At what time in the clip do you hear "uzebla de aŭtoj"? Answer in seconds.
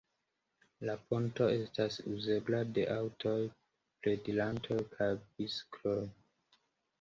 2.13-3.35